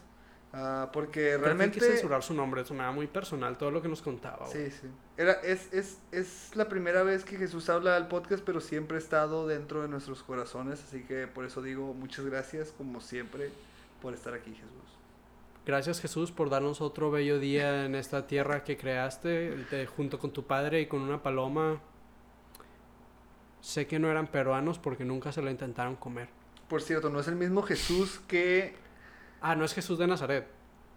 [0.51, 4.01] Ah, porque Realmente hay que censurar su nombre, sonaba muy personal todo lo que nos
[4.01, 4.47] contaba.
[4.47, 4.71] güey.
[4.71, 4.87] Sí, sí.
[5.15, 8.99] Era, es, es, es la primera vez que Jesús habla al podcast, pero siempre ha
[8.99, 10.83] estado dentro de nuestros corazones.
[10.83, 13.51] Así que por eso digo muchas gracias, como siempre,
[14.01, 14.69] por estar aquí, Jesús.
[15.67, 20.31] Gracias Jesús por darnos otro bello día en esta tierra que creaste te- junto con
[20.31, 21.79] tu padre y con una paloma.
[23.61, 26.29] Sé que no eran peruanos porque nunca se lo intentaron comer.
[26.69, 28.73] Por cierto, no es el mismo Jesús que.
[29.41, 30.47] Ah, no es Jesús de Nazaret.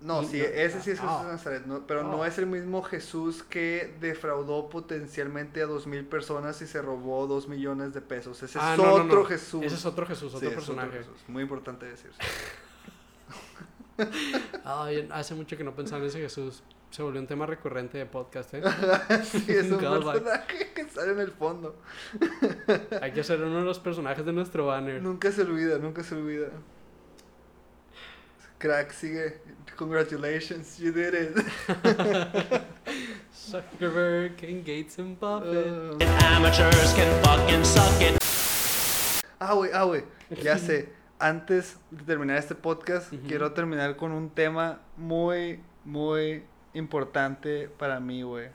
[0.00, 1.24] No, sí, ese sí es Jesús ah.
[1.24, 2.26] de Nazaret, no- pero no Ah.
[2.28, 7.46] es el mismo Jesús que defraudó potencialmente a dos mil personas y se robó dos
[7.46, 8.42] millones de pesos.
[8.42, 9.24] Ese Ah, es no, otro no.
[9.24, 9.62] Jesús.
[9.62, 10.98] Ese es otro Jesús, otro personaje.
[10.98, 11.14] Jesús.
[11.28, 12.18] Muy importante decirse.
[14.64, 16.62] Ay, hace mucho que no pensaba en ese Jesús.
[16.90, 18.62] Se volvió un tema recurrente de podcast, ¿eh?
[19.24, 21.76] sí, es un personaje que sale en el fondo.
[23.00, 25.00] Hay que hacer uno de los personajes de nuestro banner.
[25.02, 26.48] Nunca se olvida, nunca se olvida.
[28.62, 29.40] Crack, sigue.
[29.76, 31.34] Congratulations, you did it.
[33.34, 36.00] Zuckerberg and Gates and Buffett.
[36.00, 38.22] Ah, Amateurs can fucking suck it.
[39.40, 40.04] Ah, güey, ah, güey.
[40.40, 40.90] Ya sé.
[41.18, 48.22] Antes de terminar este podcast, quiero terminar con un tema muy, muy importante para mí,
[48.22, 48.50] güey.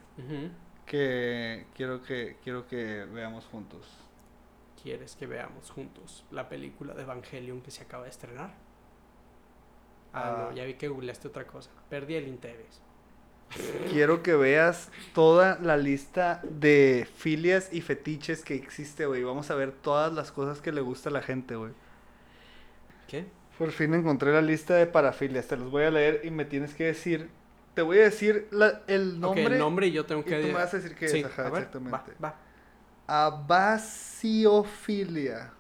[0.86, 3.86] Que quiero que quiero que veamos juntos.
[4.82, 8.67] ¿Quieres que veamos juntos la película de Evangelion que se acaba de estrenar?
[10.24, 11.70] Ah, no, ya vi que googleaste otra cosa.
[11.90, 12.82] Perdí el interés.
[13.92, 19.24] Quiero que veas toda la lista de filias y fetiches que existe, güey.
[19.24, 21.72] Vamos a ver todas las cosas que le gusta a la gente, güey.
[23.08, 23.26] ¿Qué?
[23.58, 25.48] Por fin encontré la lista de parafilias.
[25.48, 27.30] Te los voy a leer y me tienes que decir.
[27.74, 29.46] Te voy a decir la- el nombre.
[29.46, 30.40] ok, el nombre y yo tengo que...
[30.42, 31.26] tú me vas a decir qué Sí, es.
[31.26, 32.14] Ajá, a ver, exactamente.
[32.20, 32.36] Va, va.
[33.08, 35.52] Abasiofilia.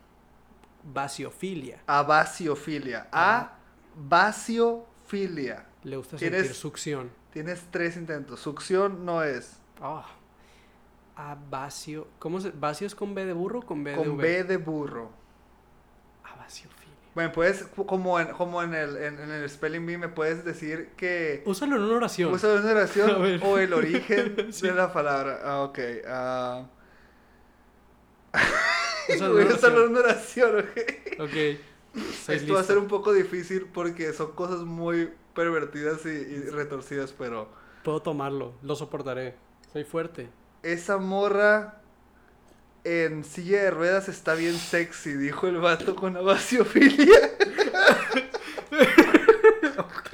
[0.83, 1.79] Vasiofilia.
[1.87, 3.07] Abasiofilia.
[3.11, 3.56] Ajá.
[3.97, 5.65] Abasiofilia.
[5.83, 7.11] Le gusta ¿Tienes- sentir succión.
[7.31, 8.39] Tienes tres intentos.
[8.39, 9.57] Succión no es.
[9.81, 10.05] Ah.
[11.15, 12.07] Abasio.
[12.19, 12.51] ¿Cómo se...?
[12.51, 14.17] ¿Vasio es con B de burro o con B de Con?
[14.17, 15.11] B de burro.
[16.23, 16.93] Abasiofilia.
[17.15, 20.89] Bueno, puedes, como en, como en el, en, en el Spelling Bee, me puedes decir
[20.95, 22.31] que Úsalo en una oración.
[22.31, 24.67] usa una A oración o el origen Sí.
[24.67, 25.39] de la palabra.
[25.43, 25.79] Ah, ok.
[26.07, 26.65] ah.
[29.09, 31.21] Úsalo en una en una oración, ok.
[31.21, 31.59] Ok.
[32.27, 37.13] Esto va a ser un poco difícil porque son cosas muy pervertidas y, y retorcidas,
[37.17, 37.49] pero
[37.83, 38.53] Puedo tomarlo.
[38.63, 39.35] Lo soportaré.
[39.71, 40.29] Soy fuerte.
[40.63, 41.81] esa morra
[42.83, 47.17] en silla de ruedas está bien sexy, dijo el vato con abasiofilia.
[49.77, 50.13] Ok.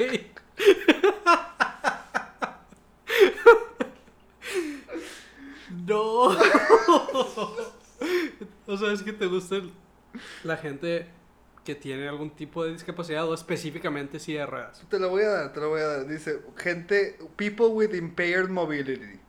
[5.87, 6.23] no.
[8.67, 9.71] o sea, es que te gusta el-
[10.43, 11.07] la gente
[11.63, 14.83] que tiene algún tipo de discapacidad o específicamente silla de ruedas.
[14.89, 16.07] Te lo voy a dar, te lo voy a dar.
[16.07, 19.19] Dice, gente, people with impaired mobility.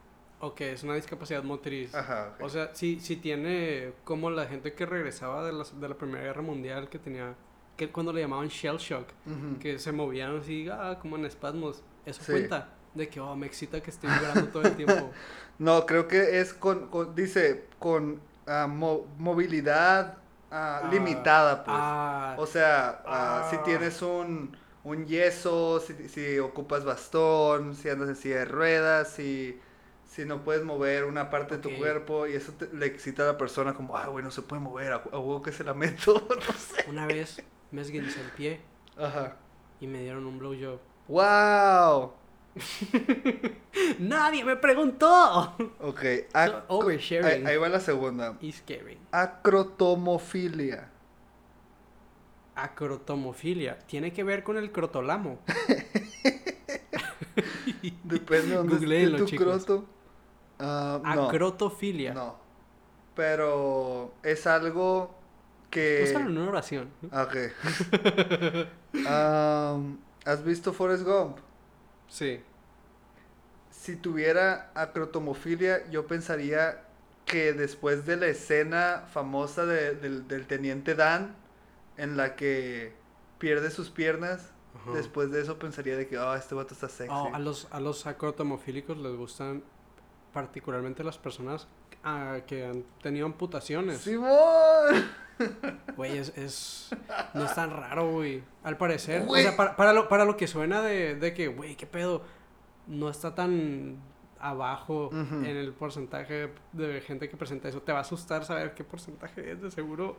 [0.40, 1.94] Ok, es una discapacidad motriz.
[1.94, 2.32] Ajá.
[2.36, 2.42] ok.
[2.44, 6.24] O sea, si, si tiene como la gente que regresaba de la, de la Primera
[6.24, 7.34] Guerra Mundial que tenía,
[7.76, 9.58] que cuando le llamaban shell shock, Ujú.
[9.60, 11.82] que se movían así, ah, como en espasmos.
[12.04, 12.32] Eso Sí.
[12.32, 15.10] cuenta de que, oh, me excita que esté vibrando todo el tiempo.
[15.58, 20.18] No, creo que es con, con- dice, con ah, mo- movilidad
[20.54, 21.76] ah, Ah, limitada, pues.
[21.78, 28.16] Ah, O sea, si tienes un, un yeso, si, si ocupas bastón, si andas en
[28.16, 29.60] silla de ruedas, si,
[30.04, 33.26] si no puedes mover una parte de tu cuerpo y eso te- le excita a
[33.32, 36.26] la persona como, ah, güey, no se puede mover, a, huevo que se la meto,
[36.46, 36.84] no sé.
[36.88, 38.60] una vez me esguincé el pie
[38.96, 39.36] Ajá.
[39.80, 40.80] y me dieron un blowjob.
[41.08, 42.12] ¡Wow!
[43.98, 45.54] ¡Nadie me preguntó!
[45.80, 46.02] Ok,
[46.68, 47.46] oversharing.
[47.46, 48.38] ahí, va la segunda.
[48.52, 48.98] Scary.
[49.10, 50.90] Acrotomofilia.
[52.54, 53.78] Acrotomofilia.
[53.86, 55.40] Tiene que ver con el crotolamo.
[58.04, 59.64] Depende de dónde Googleenlo, tu chicos.
[59.64, 59.84] croto.
[60.60, 62.14] Ah, no, Acrotofilia.
[62.14, 62.38] no.
[63.16, 65.14] Pero es algo
[65.70, 66.04] que...
[66.04, 66.90] Úsalo en una oración.
[67.12, 67.36] Ok.
[69.06, 71.38] Am, ¿Has visto Forrest Gump?
[72.08, 72.40] Sí.
[73.70, 76.84] si tuviera acrotomofilia, yo pensaría
[77.26, 81.34] que después de la escena famosa de- del, del teniente Dan,
[81.96, 82.92] en la que
[83.38, 84.92] pierde sus piernas, Ajá.
[84.92, 87.12] después de eso pensaría de que, ah, este vato está sexy.
[87.14, 89.62] Oh, a los, a los acrotomofílicos les gustan
[90.32, 91.66] particularmente las personas
[92.04, 93.98] ah, que han tenido amputaciones.
[94.00, 95.04] ¡Simón!
[95.96, 96.90] Güey, es, es-
[97.34, 98.42] No es tan raro, güey.
[98.62, 99.24] Al parecer.
[99.24, 99.42] Güey.
[99.44, 102.22] O sea, para, para lo, para lo que suena de, de que, güey, qué pedo.
[102.86, 103.96] No está tan
[104.38, 107.80] abajo en el porcentaje de gente que presenta eso.
[107.80, 110.18] Te va a asustar saber qué porcentaje es, de seguro.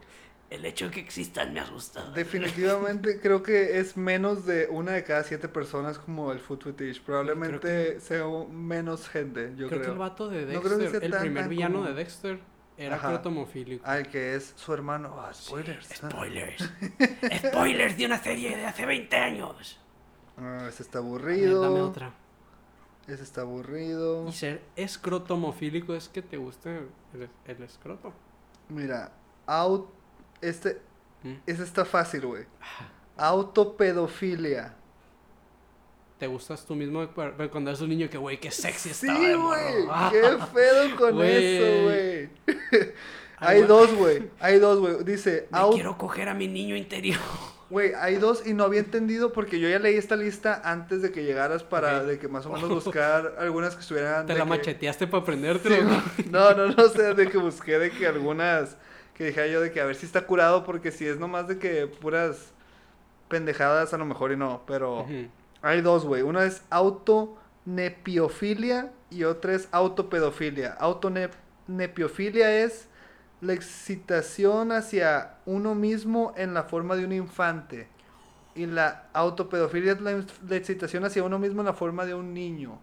[0.49, 2.11] El hecho de que existan me asusta.
[2.11, 7.01] Definitivamente creo que es menos de una de cada siete personas como el food fetish.
[7.03, 9.81] Probablemente sea menos gente, yo creo, creo.
[9.81, 11.87] que el vato de No creo que Dexter, sea el tan, primer tan villano como-
[11.87, 12.39] de Dexter,
[12.77, 13.07] era Ajá.
[13.09, 13.85] acrotomofílico.
[13.85, 15.15] Al que es su hermano.
[15.19, 15.87] Ah, spoilers.
[15.95, 16.69] Spoilers.
[17.47, 19.79] Spoilers de una serie de hace 20 años.
[20.37, 21.61] Ah, ese está ver, aburrido.
[21.61, 22.13] dame otra.
[23.07, 24.27] Ese está aburrido.
[24.27, 26.79] Y ser escrotomofílico es que te guste
[27.13, 28.11] el, el escroto.
[28.69, 29.11] Mira,
[29.45, 29.87] out.
[30.41, 30.81] Este.
[31.23, 31.33] ¿Mm?
[31.45, 32.45] Ese está fácil, güey.
[33.17, 34.75] Autopedofilia.
[36.17, 39.19] ¿Te gustas tú mismo cu- cuando eres un niño que, güey, qué sexy Sí, estaba
[39.27, 39.57] de morro?
[39.85, 40.11] güey.
[40.11, 42.29] ¿Qué pedo con eso, güey?
[43.37, 44.29] Ay, Hay dos, güey.
[44.39, 45.03] Hay dos, güey.
[45.03, 47.19] Dice, Me out- quiero coger a mi niño interior.
[47.67, 51.11] Güey, hay dos y no había entendido porque yo ya leí esta lista antes de
[51.11, 54.27] que llegaras para de que más o menos buscar algunas que estuvieran.
[54.27, 55.89] Te de la que- macheteaste para aprendértelo.
[56.29, 58.77] no, no, no sé, de que busqué de que algunas
[59.15, 61.57] que dije yo de que a ver si está curado porque si es nomás de
[61.57, 62.53] que puras
[63.29, 65.07] pendejadas a lo mejor y no, pero
[65.63, 66.21] hay dos, güey.
[66.21, 70.73] Una es autonepiofilia y otra es autopedofilia.
[71.67, 72.87] Autonepiofilia es
[73.41, 77.87] la excitación hacia uno mismo en la forma de un infante.
[78.53, 82.33] Y la autopedofilia es la, la excitación hacia uno mismo en la forma de un
[82.33, 82.79] niño.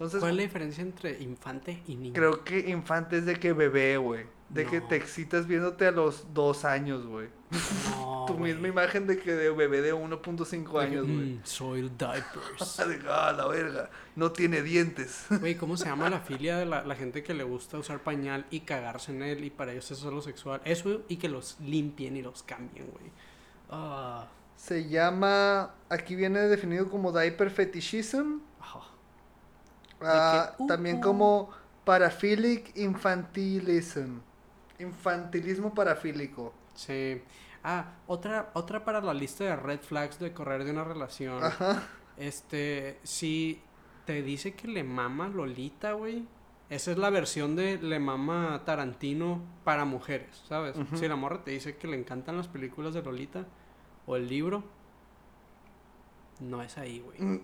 [0.00, 2.14] Entonces, ¿Cuál es la diferencia entre infante y niño?
[2.14, 4.24] creo que infante es de que bebé, güey.
[4.48, 4.88] De que No.
[4.88, 7.28] te excitas viéndote a los dos años, güey.
[7.90, 8.54] No, tu güey.
[8.54, 11.18] misma imagen de que de bebé de 1.5 años, güey.
[11.34, 12.76] Mm, soil diapers.
[12.88, 15.26] De que, ah, la verga, no tiene dientes.
[15.40, 18.46] Güey, ¿cómo se llama la filia de la, la gente que le gusta usar pañal
[18.50, 20.62] y cagarse en él y para ellos eso es lo sexual?
[20.64, 23.12] Eso y que los limpien y los cambien, güey.
[23.68, 28.38] Ah, Se llama, aquí viene definido como diaper fetishism.
[30.02, 31.00] Ah, uh, también uh.
[31.00, 31.50] como
[31.84, 34.20] paraphilic infantilism.
[34.78, 36.54] Infantilismo parafílico.
[36.74, 37.22] Sí.
[37.62, 41.44] Ah, otra, otra para la lista de red flags de correr de una relación.
[41.44, 41.82] Ajá.
[42.16, 43.60] Este, si
[44.06, 46.26] te dice que le mama Lolita, güey.
[46.68, 50.76] Esa es la versión de le mama Tarantino para mujeres, ¿sabes?
[50.94, 53.44] Si la morra te dice que le encantan las películas de Lolita
[54.06, 54.62] o el libro,
[56.38, 57.18] no es ahí, güey.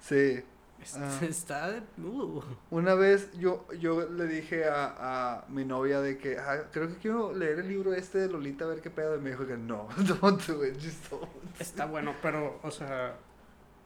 [0.00, 0.42] Sí.
[0.84, 1.18] Es- Ah.
[1.22, 2.42] Está de- uh.
[2.70, 4.94] Una vez yo, yo le dije a,
[5.38, 8.64] a mi novia de que "Ah, creo que quiero leer el libro este de Lolita
[8.66, 9.16] a ver qué pedo.
[9.16, 9.88] Y me dijo que no,
[10.20, 11.28] don't do it, just don't.
[11.58, 13.16] Está bueno, pero, o sea,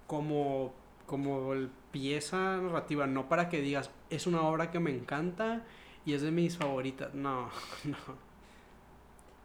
[0.06, 0.74] como,
[1.06, 1.54] como
[1.92, 5.62] pieza narrativa, no para que digas, es una obra que me encanta
[6.04, 7.14] y es de mis favoritas.
[7.14, 7.48] No,
[7.84, 8.28] no.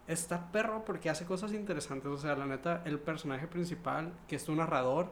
[0.07, 2.07] Está perro porque hace cosas interesantes.
[2.11, 5.11] O sea, la neta, el personaje principal, que es tu narrador,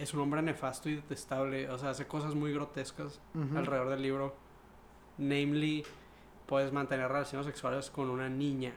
[0.00, 1.68] es un hombre nefasto y detestable.
[1.68, 3.20] O sea, hace cosas muy grotescas
[3.54, 4.34] alrededor del libro.
[5.18, 5.84] Namely,
[6.46, 8.72] puedes mantener relaciones sexuales con una niña.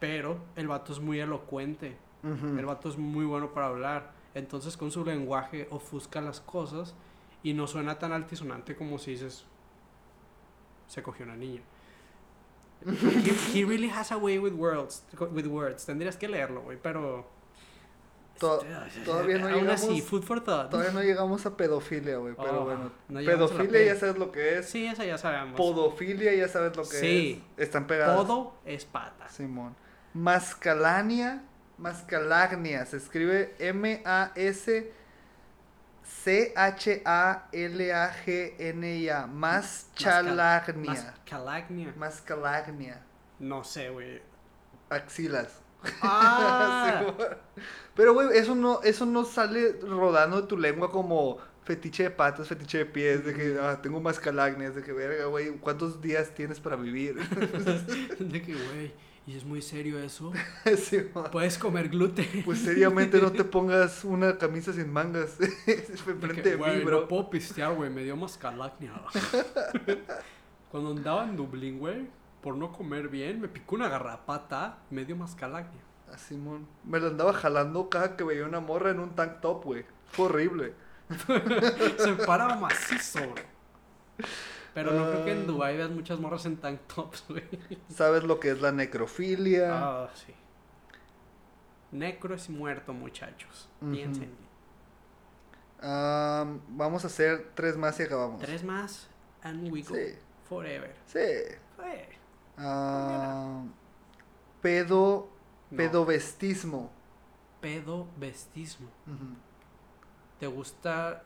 [0.00, 1.96] Pero el vato es muy elocuente.
[2.24, 4.12] El vato es muy bueno para hablar.
[4.34, 6.96] Entonces con su lenguaje ofusca las cosas
[7.44, 9.44] y no suena tan altisonante como si dices
[10.88, 11.60] se cogió una niña.
[12.84, 15.86] he, he really has a way with words, with words.
[15.86, 17.26] Tendrías que leerlo, güey, pero
[18.44, 18.64] To-
[19.04, 20.70] todavía no aún llegamos, así, food for thought.
[20.70, 22.92] todavía no llegamos a pedofilia, güey, pero Oh, bueno.
[23.08, 24.68] no pedofilia ya sabes lo que es.
[24.68, 25.56] Sí, esa ya sabemos.
[25.56, 27.44] Podofilia ya sabes lo que Sí.
[27.56, 27.64] es.
[27.64, 28.16] Están pegadas.
[28.16, 29.28] Podo es pata.
[29.28, 29.74] Simón.
[30.12, 31.42] Mascalania.
[31.78, 32.86] Mascalagnia.
[32.86, 34.92] Se escribe M-A-S.
[37.94, 39.26] C-H-A-L-A-G-N-I-A.
[39.26, 40.92] Maschalagnia.
[40.92, 41.92] Mascalagnia.
[41.96, 43.00] Mascalagnia.
[43.38, 44.22] No sé, güey.
[44.90, 45.60] Axilas.
[46.02, 47.16] Ah, Simón.
[47.94, 52.48] Pero, güey, eso no, eso no sale rodando de tu lengua como fetiche de patas,
[52.48, 56.60] fetiche de pies, de que ah, tengo mascalagnias, de que verga, güey, ¿cuántos días tienes
[56.60, 57.16] para vivir?
[58.18, 58.92] de que, güey,
[59.26, 60.32] y es muy serio eso.
[60.76, 61.28] Simón.
[61.32, 62.42] Puedes comer gluten.
[62.44, 66.84] Pues seriamente no te pongas una camisa sin mangas De enfrente que, de güey, mí,
[66.84, 67.08] no bro.
[67.08, 68.92] puedo pistear, güey, me dio mascalagnia.
[70.70, 72.08] Cuando andaba en Dublín, güey,
[72.42, 75.80] por no comer bien, me picó una garrapata, me dio mascalagnia.
[76.14, 76.66] Ah, Simón.
[76.84, 79.84] Me lo andaba jalando cada que veía una morra en un tank top, güey.
[80.06, 80.74] Fue horrible.
[81.98, 83.42] Se para macizo, bro.
[84.74, 85.46] Pero no creo que en.
[85.46, 87.44] Dubai veas muchas morras en tank tops, güey.
[87.88, 89.70] ¿Sabes lo que es la necrofilia?
[89.72, 90.32] Ah, sí.
[91.92, 93.68] Necro es muerto, muchachos.
[93.80, 93.92] Ujú.
[93.92, 94.34] Piensen.
[95.80, 98.40] Am, vamos a hacer tres más y acabamos.
[98.40, 99.08] Tres más
[99.42, 100.14] and we go Sí.
[100.48, 100.94] forever.
[101.06, 101.18] Sí.
[101.18, 102.08] Eh,
[102.56, 103.72] Am,
[104.62, 105.28] pedo,
[105.70, 105.76] no.
[105.76, 106.90] pedovestismo.
[107.60, 108.88] Pedovestismo.
[109.06, 109.36] Ujú.
[110.38, 111.22] ¿Te gusta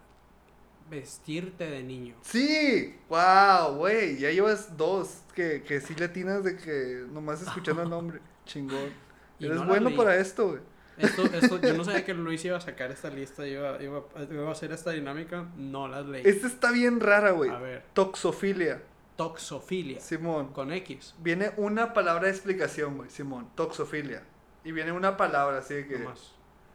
[0.90, 2.14] vestirte de niño?
[2.22, 7.90] Sí, wow, güey, ya llevas dos que, que sí latinas de que nomás escuchando el
[7.90, 8.90] nombre, chingón.
[9.38, 10.60] Y Eres no bueno para esto, güey.
[10.98, 14.48] Esto, esto, yo no sabía que Luis iba a sacar esta lista, iba, iba, iba
[14.48, 15.46] a hacer esta dinámica.
[15.56, 16.22] No las leí.
[16.24, 17.50] Esta está bien rara, güey.
[17.50, 18.82] A ver, Toxofilia,
[19.18, 20.00] toxofilia.
[20.00, 20.52] Simón.
[20.52, 21.14] Con X.
[21.18, 23.50] Viene una palabra de explicación, güey, Simón.
[23.56, 24.22] Toxofilia.
[24.64, 25.98] Y viene una palabra así de que.
[25.98, 26.34] Nomás.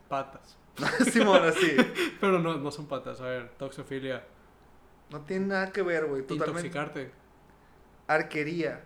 [0.10, 0.58] Patas.
[1.12, 1.76] Simón, así.
[2.20, 3.22] Pero no, no son patas.
[3.22, 4.26] A ver, toxofilia.
[5.10, 6.22] No tiene nada que ver, güey.
[6.24, 6.68] Totalmente.
[6.68, 7.12] Intoxicarte.
[8.08, 8.84] Arquería.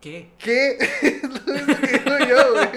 [0.00, 0.30] ¿Qué?
[0.38, 0.78] ¿Qué?
[1.02, 2.68] Es lo que digo yo, güey.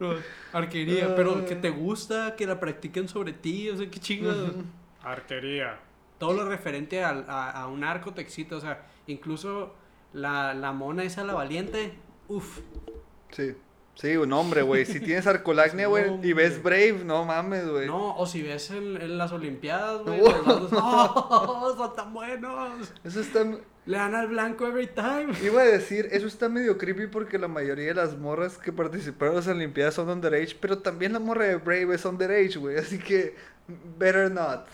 [0.00, 0.14] No,
[0.52, 1.14] arquería.
[1.14, 3.70] Pero que te gusta que la practiquen sobre ti.
[3.70, 4.56] O sea, qué chingados.
[5.02, 5.78] Arquería.
[6.18, 7.10] Todo lo referente a,
[7.50, 8.56] a un arco te excita.
[8.56, 9.74] O sea, incluso
[10.12, 11.92] la, la mona esa, la valiente.
[12.28, 12.60] Uf.
[13.30, 13.54] Sí.
[13.96, 14.84] Sí, un hombre, güey.
[14.84, 17.86] Si tienes arcolagnia, güey, y ves Brave, no mames, güey.
[17.86, 20.20] No, o si ves en, en las Olimpiadas, güey.
[20.20, 20.42] Oh.
[20.46, 21.74] los ¡Oh!
[21.78, 22.92] Son tan buenos.
[23.04, 23.42] Eso está.
[23.86, 25.28] Le dan al blanco every time.
[25.42, 29.34] Iba a decir, eso está medio creepy porque la mayoría de las morras que participaron
[29.34, 32.76] en las Olimpiadas son underage, pero también la morra de Brave es underage, güey.
[32.76, 33.34] Así que,
[33.96, 34.66] better not.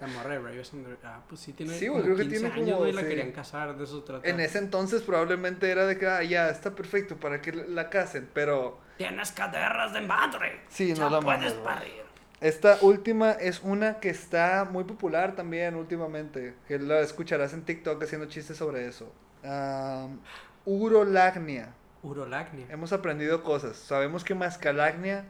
[0.00, 1.74] La morra de Brave under- Ah, pues sí, tiene.
[1.78, 3.08] Sí, como creo que 15 tiene años, como- güey, la sí.
[3.08, 4.28] querían casar, de eso trata.
[4.28, 8.28] En ese entonces probablemente era de que, ah, ya, está perfecto para que la casen,
[8.32, 10.60] pero Tienes caderas de madre.
[10.68, 11.64] sí, ya no la puedes güey.
[11.64, 12.06] parir.
[12.40, 18.02] Esta última es una que está muy popular también últimamente, que la escucharás en TikTok
[18.02, 19.10] haciendo chistes sobre eso.
[19.42, 20.20] Am,
[20.66, 21.72] urolagnia.
[22.02, 22.66] Urolagnia.
[22.70, 23.76] Hemos aprendido cosas.
[23.76, 25.24] Sabemos que mascalagnia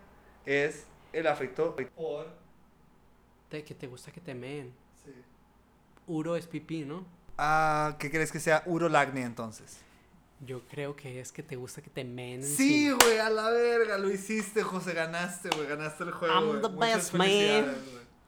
[0.44, 2.26] es el afecto por...
[3.48, 4.72] Te- que te gusta que te meen.
[6.06, 7.04] Uro es pipí, ¿no?
[7.38, 9.78] Ah, ¿qué crees que sea urolagnia entonces?
[10.44, 12.42] Yo creo que es que te gusta que te meen.
[12.42, 16.34] Sí, güey, a la verga, lo hiciste, José, ganaste, güey, ganaste el juego.
[16.34, 17.74] I'm the Muchas best, man.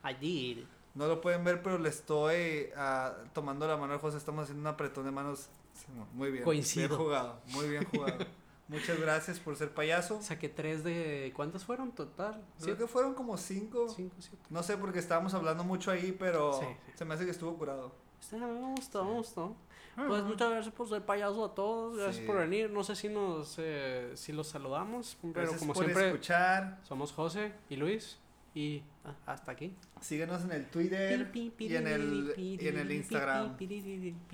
[0.05, 0.65] I did.
[0.95, 4.17] No lo pueden ver, pero le estoy ah, tomando la mano al José.
[4.17, 5.49] Estamos haciendo un apretón de manos.
[5.75, 6.45] Sí, muy bien.
[6.45, 6.89] Coincido.
[6.89, 7.41] Bien jugado.
[7.49, 8.19] Muy bien jugado.
[8.69, 10.21] Muchas gracias por ser payaso.
[10.23, 11.33] Saqué tres de.
[11.35, 12.35] ¿Cuántas fueron total?
[12.35, 12.79] Creo ¿Siete?
[12.81, 13.89] que fueron como cinco.
[13.89, 14.45] Cinco, siete.
[14.51, 16.93] No sé porque estábamos hablando mucho ahí, pero Sí, sí.
[16.97, 17.95] se me hace que estuvo curado.
[18.21, 19.57] Está, me gustó, me gustó.
[19.97, 21.97] Pues muchas gracias por ser payaso a todos.
[21.97, 22.23] Gracias Sí.
[22.27, 22.71] por venir.
[22.71, 26.79] No sé si nos eh, si los saludamos, pero Gracias como por siempre escuchar.
[26.83, 28.19] somos José y Luis
[28.55, 29.75] y ah, hasta aquí.
[30.01, 33.57] Síguenos en el Twitter y en el, y en el Instagram.
[33.61, 34.29] Instagram.